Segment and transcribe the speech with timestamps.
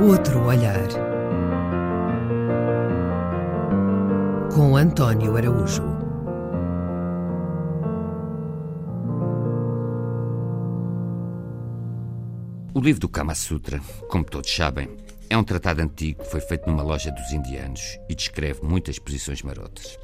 [0.00, 0.88] Outro olhar.
[4.54, 5.82] Com António Araújo.
[12.72, 14.88] O livro do Kama Sutra, como todos sabem,
[15.28, 19.42] é um tratado antigo que foi feito numa loja dos indianos e descreve muitas posições
[19.42, 19.98] marotas.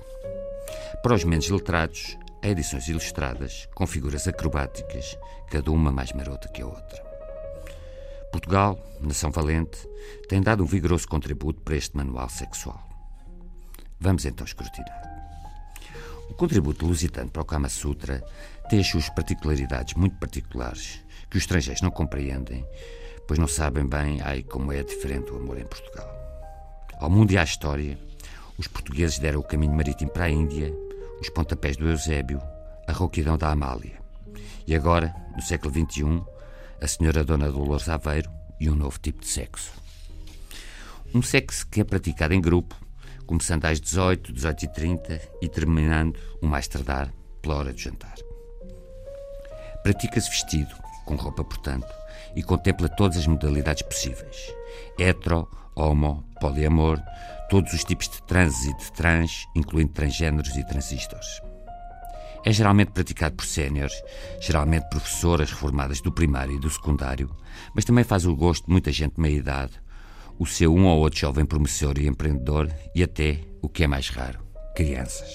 [1.03, 5.19] Para os menos letrados, há edições ilustradas com figuras acrobáticas,
[5.51, 7.06] cada uma mais marota que a outra.
[8.37, 9.79] Portugal, nação valente,
[10.29, 12.87] tem dado um vigoroso contributo para este manual sexual.
[13.99, 15.03] Vamos então escrutinar.
[16.29, 18.23] O contributo lusitano para o Kama Sutra
[18.69, 21.01] tem as suas particularidades muito particulares
[21.31, 22.63] que os estrangeiros não compreendem,
[23.27, 26.07] pois não sabem bem ai, como é diferente o amor em Portugal.
[27.01, 27.99] Ao mundo e à história,
[28.59, 30.75] os portugueses deram o caminho marítimo para a Índia,
[31.23, 32.43] os pontapés do Eusébio,
[32.87, 33.99] a rouquidão da Amália.
[34.67, 36.36] E agora, no século XXI,
[36.81, 39.73] a senhora Dona Dolores Aveiro e um novo tipo de sexo.
[41.15, 42.75] Um sexo que é praticado em grupo,
[43.27, 48.15] começando às 18, 18 e 30 e terminando, o mais tardar, pela hora de jantar.
[49.83, 51.93] Pratica-se vestido, com roupa portanto,
[52.35, 54.53] e contempla todas as modalidades possíveis.
[54.99, 57.01] Hetero, homo, poliamor,
[57.49, 61.46] todos os tipos de trans e de trans, incluindo transgêneros e transistores.
[62.47, 64.01] É geralmente praticado por séniores,
[64.41, 67.29] geralmente professoras reformadas do primário e do secundário,
[67.75, 69.73] mas também faz o gosto de muita gente de meia idade,
[70.39, 74.11] o seu um ou outro jovem promissor e empreendedor e até, o que é mais
[74.11, 74.39] raro,
[74.77, 75.29] crianças.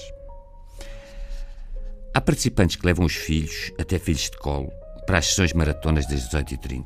[2.13, 4.71] Há participantes que levam os filhos, até filhos de colo,
[5.05, 6.85] para as sessões maratonas das 18h30,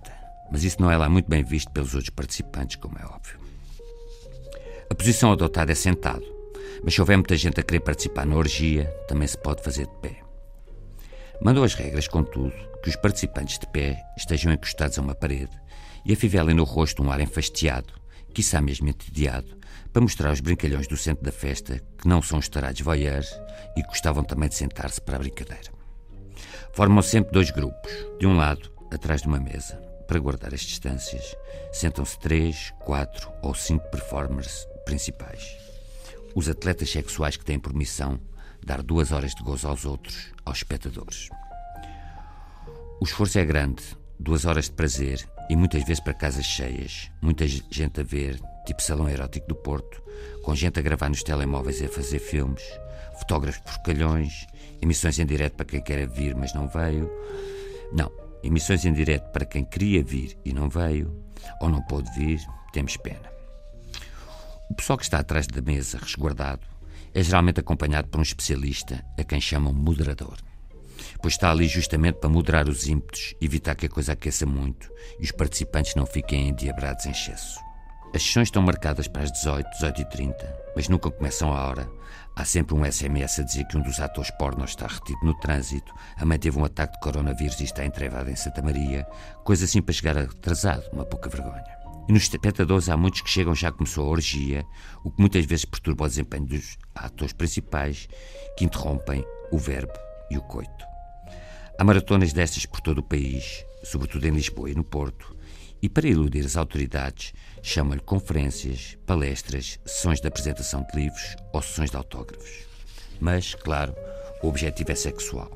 [0.51, 3.37] mas isso não é lá muito bem visto pelos outros participantes, como é óbvio.
[4.89, 6.25] A posição adotada é sentado,
[6.83, 9.95] mas se houver muita gente a querer participar na orgia, também se pode fazer de
[10.01, 10.21] pé.
[11.41, 15.51] Mandou as regras, contudo, que os participantes de pé estejam encostados a uma parede
[16.05, 17.93] e afivelem no rosto um ar enfastiado,
[18.33, 19.57] quiçá mesmo entediado,
[19.91, 23.29] para mostrar aos brincalhões do centro da festa que não são os tarados voyeurs
[23.75, 25.71] e gostavam também de sentar-se para a brincadeira.
[26.73, 27.91] Formam sempre dois grupos.
[28.19, 31.35] De um lado, atrás de uma mesa, para guardar as distâncias,
[31.71, 35.57] sentam-se três, quatro ou cinco performers principais.
[36.35, 38.19] Os atletas sexuais que têm por missão
[38.61, 41.29] dar duas horas de gozo aos outros, aos espectadores.
[42.99, 43.81] O esforço é grande,
[44.19, 48.81] duas horas de prazer e muitas vezes para casas cheias, muita gente a ver, tipo
[48.81, 50.03] salão erótico do Porto,
[50.43, 52.63] com gente a gravar nos telemóveis e a fazer filmes,
[53.17, 54.45] fotógrafos porcalhões,
[54.81, 57.09] emissões em direto para quem quer vir mas não veio.
[57.93, 58.11] Não,
[58.43, 61.15] emissões em direto para quem queria vir e não veio,
[61.61, 62.41] ou não pôde vir,
[62.73, 63.34] temos pena.
[64.69, 66.67] O pessoal que está atrás da mesa, resguardado,
[67.13, 70.37] é geralmente acompanhado por um especialista, a quem chamam moderador.
[71.21, 75.23] Pois está ali justamente para moderar os ímpetos, evitar que a coisa aqueça muito e
[75.23, 77.59] os participantes não fiquem endiabrados em excesso.
[78.13, 81.89] As sessões estão marcadas para as 18, 18 e 30, mas nunca começam a hora.
[82.35, 85.93] Há sempre um SMS a dizer que um dos atores pornos está retido no trânsito,
[86.17, 89.05] a mãe teve um ataque de coronavírus e está entrevada em Santa Maria,
[89.43, 91.84] coisa assim para chegar atrasado, uma pouca vergonha.
[92.07, 94.65] E nos espectadores há muitos que chegam já começou a orgia,
[95.03, 98.07] o que muitas vezes perturba o desempenho dos atores principais,
[98.55, 99.93] que interrompem o verbo
[100.29, 100.85] e o coito.
[101.77, 105.35] Há maratonas destas por todo o país, sobretudo em Lisboa e no Porto,
[105.81, 111.91] e para iludir as autoridades, chamam-lhe conferências, palestras, sessões de apresentação de livros ou sessões
[111.91, 112.65] de autógrafos.
[113.19, 113.93] Mas, claro,
[114.41, 115.51] o objetivo é sexual.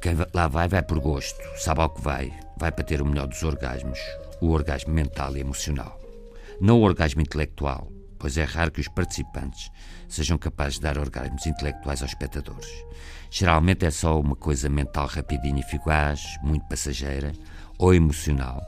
[0.00, 3.26] Quem lá vai, vai por gosto, sabe ao que vai, vai para ter o melhor
[3.26, 3.98] dos orgasmos,
[4.40, 6.00] o orgasmo mental e emocional.
[6.60, 9.70] Não o orgasmo intelectual, pois é raro que os participantes
[10.08, 12.70] sejam capazes de dar orgasmos intelectuais aos espectadores.
[13.30, 17.32] Geralmente é só uma coisa mental rapidinha e fugaz, muito passageira,
[17.78, 18.62] ou emocional.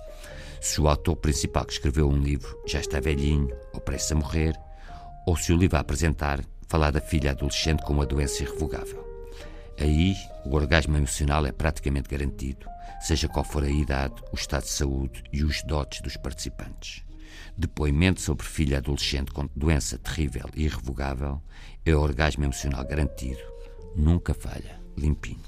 [0.61, 4.55] Se o autor principal que escreveu um livro já está velhinho ou prestes a morrer,
[5.27, 9.08] ou se o livro a apresentar falar da filha adolescente com uma doença irrevogável.
[9.81, 12.67] Aí, o orgasmo emocional é praticamente garantido,
[13.01, 17.05] seja qual for a idade, o estado de saúde e os dotes dos participantes.
[17.57, 21.41] Depoimento sobre filha adolescente com doença terrível e irrevogável
[21.85, 23.41] é orgasmo emocional garantido.
[23.97, 24.81] Nunca falha.
[24.97, 25.41] Limpinho.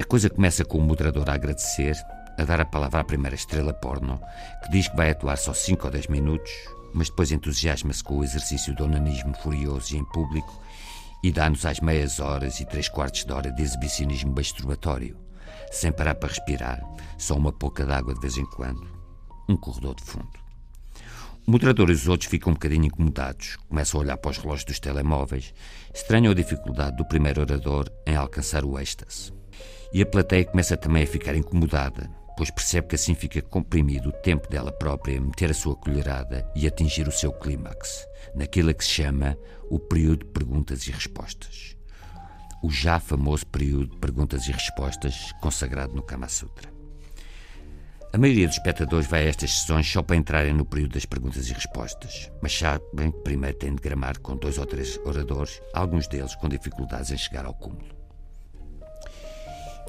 [0.00, 1.96] A coisa começa com o moderador a agradecer,
[2.38, 4.20] a dar a palavra à primeira estrela porno,
[4.62, 6.50] que diz que vai atuar só 5 ou 10 minutos,
[6.94, 10.60] mas depois entusiasma-se com o exercício do onanismo furioso e em público
[11.22, 15.16] e dá-nos às meias horas e três quartos de hora de exibicionismo masturbatório,
[15.70, 16.82] sem parar para respirar,
[17.16, 18.86] só uma pouca d'água de vez em quando,
[19.48, 20.42] um corredor de fundo.
[21.46, 24.64] O moderador e os outros ficam um bocadinho incomodados, começam a olhar para os relógios
[24.64, 25.52] dos telemóveis,
[25.92, 29.32] estranham a dificuldade do primeiro orador em alcançar o êxtase.
[29.92, 32.08] E a plateia começa também a ficar incomodada,
[32.42, 36.66] pois percebe que assim fica comprimido o tempo dela própria meter a sua colherada e
[36.66, 38.04] atingir o seu clímax,
[38.34, 39.38] naquilo que se chama
[39.70, 41.76] o período de perguntas e respostas.
[42.60, 46.68] O já famoso período de perguntas e respostas consagrado no Kama Sutra.
[48.12, 51.48] A maioria dos espectadores vai a estas sessões só para entrarem no período das perguntas
[51.48, 56.08] e respostas, mas sabem que primeiro têm de gramar com dois ou três oradores, alguns
[56.08, 58.01] deles com dificuldades em chegar ao cúmulo.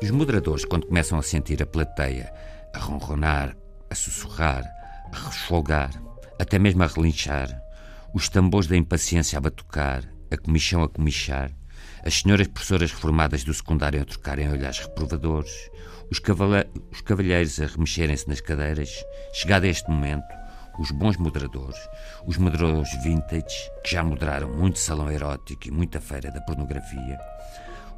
[0.02, 2.34] Os moderadores, quando começam a sentir a plateia
[2.74, 3.56] a ronronar,
[3.90, 4.64] a sussurrar,
[5.12, 5.92] a resfolgar,
[6.40, 7.50] até mesmo a relinchar,
[8.14, 11.52] os tambores da impaciência a batucar, a comichão a comichar,
[12.04, 15.70] as senhoras professoras reformadas do secundário a trocarem olhares reprovadores,
[16.12, 16.20] os,
[16.92, 18.90] os cavalheiros a remexerem-se nas cadeiras,
[19.34, 20.26] chegado a este momento,
[20.80, 21.78] os bons moderadores,
[22.26, 27.18] os moderadores vintage, que já moderaram muito salão erótico e muita feira da pornografia,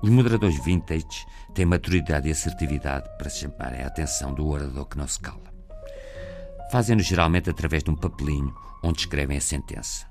[0.02, 5.08] os moderadores vintage têm maturidade e assertividade para chamarem a atenção do orador que não
[5.08, 5.54] se cala.
[6.72, 8.54] Fazem-no geralmente através de um papelinho
[8.84, 10.06] onde escrevem a sentença.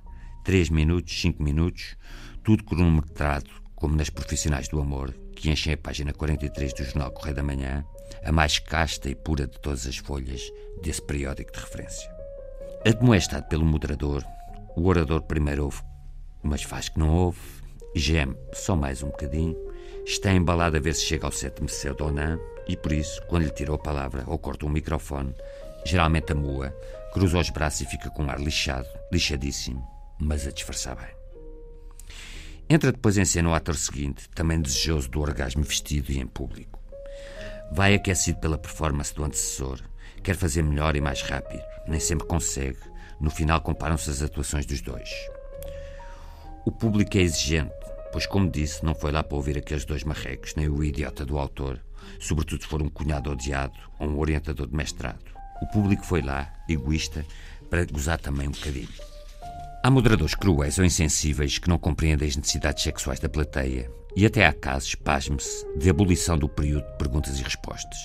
[0.44, 1.96] Três minutos, cinco minutos,
[2.42, 7.36] tudo cronometrado, como nas profissionais do amor, que enchem a página 43 do jornal Correio
[7.36, 7.84] da Manhã,
[8.24, 10.42] a mais casta e pura de todas as folhas
[10.82, 12.10] desse periódico de referência.
[12.86, 14.24] Admoestado pelo moderador,
[14.76, 15.82] o orador primeiro ouve,
[16.42, 17.40] mas faz que não ouve,
[17.94, 19.56] geme só mais um bocadinho,
[20.04, 21.68] está embalado a ver se chega ao sétimo
[22.00, 25.34] ou não, e por isso, quando lhe tirou a palavra ou corta um microfone,
[25.84, 26.70] geralmente a mua,
[27.12, 29.86] cruza os braços e fica com um ar lixado, lixadíssimo,
[30.18, 31.14] mas a disfarçar bem.
[32.68, 36.80] Entra depois em cena o ator seguinte, também desejoso do orgasmo vestido e em público.
[37.72, 39.80] Vai aquecido pela performance do antecessor,
[40.22, 42.78] quer fazer melhor e mais rápido, nem sempre consegue.
[43.20, 45.10] No final comparam-se as atuações dos dois.
[46.64, 47.72] O público é exigente,
[48.14, 51.36] pois, como disse, não foi lá para ouvir aqueles dois marrecos, nem o idiota do
[51.36, 51.80] autor,
[52.20, 55.18] sobretudo se for um cunhado odiado ou um orientador de mestrado.
[55.60, 57.26] O público foi lá, egoísta,
[57.68, 58.88] para gozar também um bocadinho.
[59.82, 64.46] Há moderadores cruéis ou insensíveis que não compreendem as necessidades sexuais da plateia e até
[64.46, 67.98] há casos, pasme-se, de abolição do período de perguntas e respostas.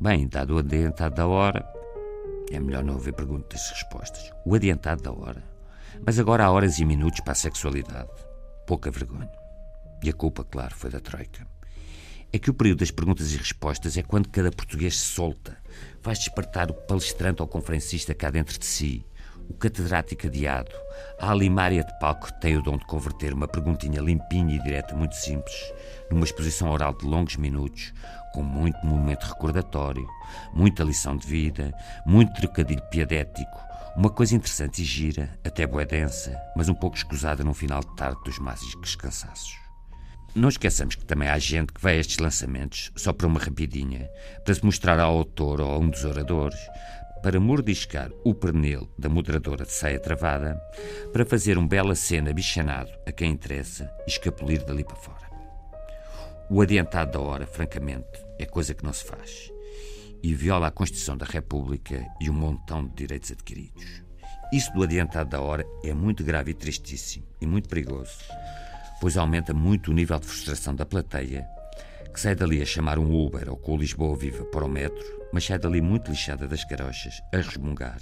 [0.00, 1.62] Bem, dado o adiantado da hora,
[2.50, 4.32] é melhor não haver perguntas e respostas.
[4.46, 5.44] O adiantado da hora.
[6.06, 8.08] Mas agora há horas e minutos para a sexualidade.
[8.66, 9.30] Pouca vergonha.
[10.02, 11.46] E a culpa, claro, foi da Troika.
[12.32, 15.56] É que o período das perguntas e respostas é quando cada português se solta,
[16.02, 19.06] faz despertar o palestrante ou conferencista cá dentro de si,
[19.48, 20.72] o catedrático adiado,
[21.20, 24.94] a alimária de palco que tem o dom de converter uma perguntinha limpinha e direta,
[24.94, 25.72] muito simples,
[26.10, 27.92] numa exposição oral de longos minutos,
[28.32, 30.08] com muito momento recordatório,
[30.52, 31.72] muita lição de vida,
[32.04, 33.58] muito trocadilho piadético,
[33.96, 37.94] uma coisa interessante e gira, até boa densa, mas um pouco escusada no final de
[37.94, 39.54] tarde dos mágicos cansaços.
[40.34, 44.10] Não esqueçamos que também há gente que vai a estes lançamentos só para uma rapidinha,
[44.44, 46.58] para se mostrar ao autor ou a um dos oradores,
[47.22, 50.60] para mordiscar o pernil da moderadora de saia travada,
[51.12, 55.24] para fazer um bela cena bichanado a quem interessa e escapulir dali para fora.
[56.50, 59.53] O adiantado da hora, francamente, é coisa que não se faz
[60.24, 64.02] e viola a Constituição da República e um montão de direitos adquiridos.
[64.50, 68.16] Isso do adiantado da hora é muito grave e tristíssimo e muito perigoso,
[69.02, 71.46] pois aumenta muito o nível de frustração da plateia
[72.10, 75.04] que sai dali a chamar um Uber ou com o Lisboa Viva para o metro,
[75.30, 77.98] mas sai dali muito lixada das carochas, a resmungar.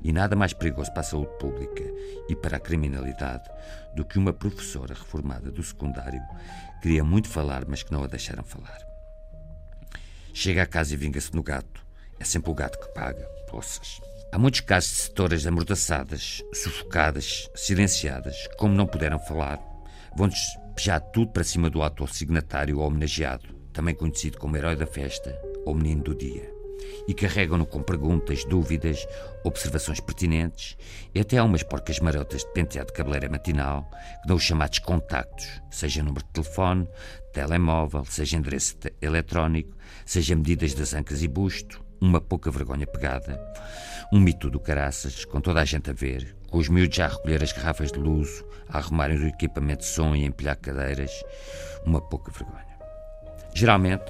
[0.00, 1.82] E nada mais perigoso para a saúde pública
[2.28, 3.50] e para a criminalidade
[3.96, 6.20] do que uma professora reformada do secundário
[6.80, 8.93] queria muito falar, mas que não a deixaram falar.
[10.36, 11.80] Chega a casa e vinga-se no gato.
[12.18, 14.00] É sempre o gato que paga, poças.
[14.32, 19.60] Há muitos casos de setoras amordaçadas, sufocadas, silenciadas, como não puderam falar,
[20.16, 24.86] vão despejar tudo para cima do ator signatário ou homenageado, também conhecido como herói da
[24.86, 26.52] festa ou menino do dia,
[27.06, 29.06] e carregam-no com perguntas, dúvidas,
[29.44, 30.76] observações pertinentes
[31.14, 33.88] e até há umas porcas marotas de penteado de cabeleira matinal
[34.22, 36.88] que dão os chamados contactos, seja número de telefone,
[37.32, 39.76] telemóvel, seja endereço eletrónico,
[40.06, 43.40] seja medidas das ancas e busto, uma pouca vergonha pegada,
[44.12, 47.42] um mito do caraças, com toda a gente a ver, com os miúdos a recolher
[47.42, 51.10] as garrafas de luso, a arrumarem o equipamento de som e a empilhar cadeiras,
[51.84, 52.78] uma pouca vergonha.
[53.54, 54.04] Geralmente,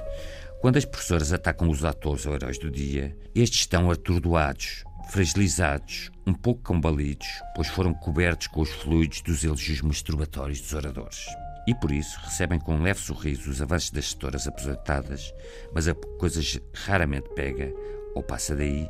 [0.64, 6.32] quando as professoras atacam os atores ou heróis do dia, estes estão atordoados, fragilizados, um
[6.32, 11.26] pouco combalidos, pois foram cobertos com os fluidos dos elogios masturbatórios dos oradores.
[11.68, 15.34] E por isso recebem com um leve sorriso os avanços das setoras aposentadas,
[15.74, 16.40] mas a coisa
[16.72, 17.70] raramente pega
[18.14, 18.88] ou passa daí,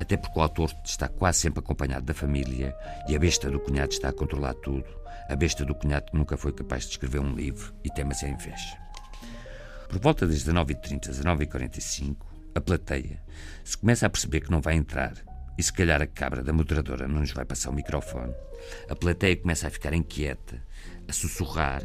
[0.00, 2.74] até porque o autor está quase sempre acompanhado da família
[3.06, 4.86] e a besta do cunhado está a controlar tudo,
[5.28, 8.30] a besta do cunhado que nunca foi capaz de escrever um livro e tema-se a
[8.30, 8.89] inveja.
[9.90, 12.16] Por volta das 19h30 às 19h45,
[12.54, 13.20] a plateia,
[13.64, 15.14] se começa a perceber que não vai entrar
[15.58, 18.32] e se calhar a cabra da moderadora não nos vai passar o microfone,
[18.88, 20.62] a plateia começa a ficar inquieta,
[21.08, 21.82] a sussurrar,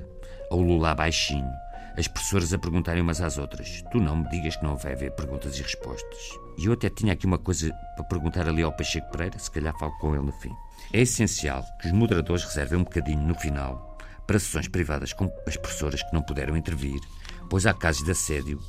[0.51, 1.49] a ulular baixinho,
[1.97, 5.11] as professoras a perguntarem umas às outras: Tu não me digas que não vai haver
[5.11, 6.19] perguntas e respostas.
[6.59, 9.75] E eu até tinha aqui uma coisa para perguntar ali ao Pacheco Pereira, se calhar
[9.79, 10.55] falo com ele no fim.
[10.93, 13.97] É essencial que os moderadores reservem um bocadinho no final
[14.27, 16.99] para sessões privadas com as professoras que não puderam intervir,
[17.49, 18.59] pois há casos de assédio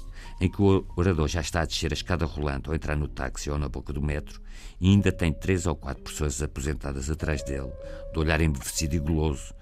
[0.40, 3.50] em que o orador já está a descer a escada rolante ou entrar no táxi
[3.50, 4.40] ou na boca do metro
[4.80, 7.73] e ainda tem três ou quatro pessoas aposentadas atrás dele,
[8.12, 9.54] de olhar embevecido e goloso,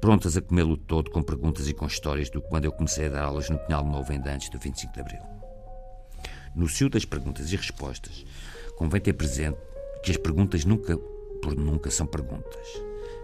[0.00, 3.24] prontas a comê-lo todo com perguntas e com histórias do quando eu comecei a dar
[3.24, 5.22] aulas no Pinhal Novo ainda antes do 25 de Abril.
[6.54, 8.24] No cio das perguntas e respostas,
[8.76, 9.58] convém ter presente
[10.02, 10.96] que as perguntas nunca
[11.42, 12.66] por nunca são perguntas.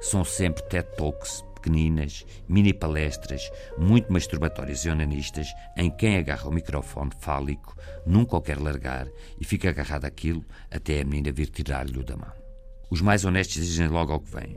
[0.00, 6.52] São sempre TED Talks pequeninas, mini palestras, muito masturbatórias e onanistas, em quem agarra o
[6.52, 9.07] microfone fálico, nunca o quer largar
[9.40, 12.33] e fica agarrado àquilo até a menina vir tirar-lhe da mão.
[12.90, 14.57] Os mais honestos dizem logo ao que vem.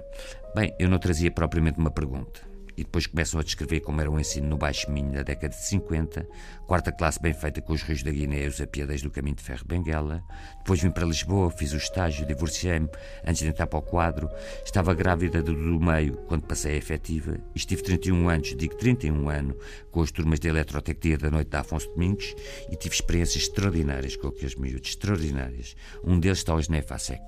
[0.56, 2.55] Bem, eu não trazia propriamente uma pergunta.
[2.78, 5.64] E depois começam a descrever como era o ensino no Baixo Minho na década de
[5.66, 6.28] 50,
[6.68, 9.44] quarta classe bem feita com os rios da Guiné e os apiadeiros do caminho de
[9.44, 10.24] ferro Benguela.
[10.60, 12.90] Depois vim para Lisboa, fiz o estágio, divorciei-me
[13.26, 14.30] antes de entrar para o quadro.
[14.64, 17.38] Estava grávida do, do meio quando passei a efetiva.
[17.54, 19.56] Estive 31 anos, digo 31 anos,
[19.92, 22.36] com as turmas de eletrotecnia da noite da Afonso Domingos
[22.70, 25.76] e tive experiências extraordinárias com aqueles miúdos, extraordinárias.
[26.04, 27.22] Um deles está hoje na EFASEC.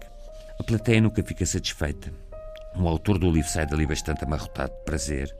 [0.59, 2.26] A plateia nunca fica satisfeita.
[2.79, 5.35] O autor do livro sai dali bastante amarrotado de prazer.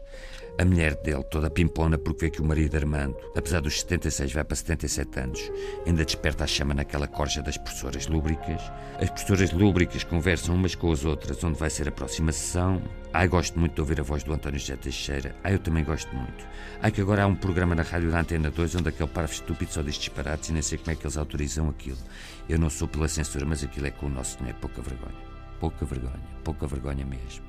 [0.60, 4.44] A mulher dele, toda pimpona porque vê que o marido Armando, apesar dos 76, vai
[4.44, 5.52] para 77 anos,
[5.86, 8.60] ainda desperta a chama naquela corja das professoras lúbricas.
[9.00, 12.82] As professoras lúbricas conversam umas com as outras onde vai ser a próxima sessão.
[13.14, 15.36] Ai, gosto muito de ouvir a voz do António José Teixeira.
[15.44, 16.44] Ai, eu também gosto muito.
[16.82, 19.72] Ai, que agora há um programa na rádio da Antena 2 onde aquele parvo estúpido
[19.72, 22.00] só diz disparates e nem sei como é que eles autorizam aquilo.
[22.50, 25.37] Eu não sou pela censura, mas aquilo é com o nosso dinheiro, pouca vergonha.
[25.60, 27.46] Pouca vergonha, pouca vergonha mesmo.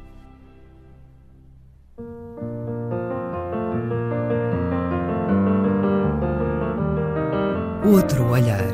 [7.84, 8.72] Outro olhar.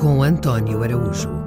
[0.00, 1.39] Com António Araújo.